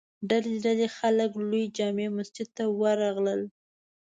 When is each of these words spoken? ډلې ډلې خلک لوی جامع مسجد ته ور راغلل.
ډلې 0.29 0.55
ډلې 0.65 0.87
خلک 0.97 1.31
لوی 1.49 1.63
جامع 1.77 2.07
مسجد 2.17 2.47
ته 2.57 2.63
ور 2.79 2.95
راغلل. 3.03 3.41